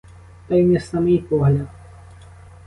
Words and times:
Та 0.47 0.55
й 0.55 0.63
не 0.63 0.79
самий 0.79 1.17
погляд! 1.17 1.67